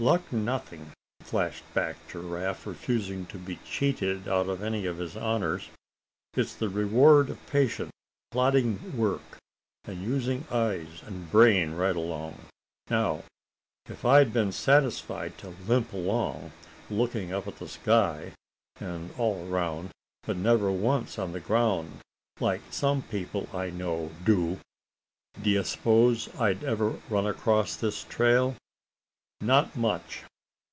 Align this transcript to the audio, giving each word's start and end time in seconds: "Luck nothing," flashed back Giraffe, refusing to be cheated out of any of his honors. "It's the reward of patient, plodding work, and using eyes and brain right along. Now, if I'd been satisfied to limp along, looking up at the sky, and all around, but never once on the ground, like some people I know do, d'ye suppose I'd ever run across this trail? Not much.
"Luck 0.00 0.32
nothing," 0.32 0.90
flashed 1.20 1.62
back 1.72 2.08
Giraffe, 2.08 2.66
refusing 2.66 3.26
to 3.26 3.38
be 3.38 3.60
cheated 3.64 4.26
out 4.26 4.48
of 4.48 4.60
any 4.60 4.86
of 4.86 4.98
his 4.98 5.16
honors. 5.16 5.68
"It's 6.36 6.52
the 6.56 6.68
reward 6.68 7.30
of 7.30 7.46
patient, 7.46 7.92
plodding 8.32 8.96
work, 8.98 9.38
and 9.84 10.02
using 10.02 10.48
eyes 10.50 11.00
and 11.06 11.30
brain 11.30 11.74
right 11.76 11.94
along. 11.94 12.46
Now, 12.90 13.22
if 13.86 14.04
I'd 14.04 14.32
been 14.32 14.50
satisfied 14.50 15.38
to 15.38 15.50
limp 15.68 15.92
along, 15.92 16.50
looking 16.90 17.32
up 17.32 17.46
at 17.46 17.60
the 17.60 17.68
sky, 17.68 18.32
and 18.80 19.14
all 19.16 19.46
around, 19.48 19.90
but 20.24 20.36
never 20.36 20.72
once 20.72 21.20
on 21.20 21.30
the 21.30 21.38
ground, 21.38 22.00
like 22.40 22.62
some 22.72 23.02
people 23.02 23.48
I 23.54 23.70
know 23.70 24.10
do, 24.24 24.58
d'ye 25.40 25.62
suppose 25.62 26.34
I'd 26.34 26.64
ever 26.64 27.00
run 27.08 27.28
across 27.28 27.76
this 27.76 28.02
trail? 28.02 28.56
Not 29.40 29.76
much. 29.76 30.22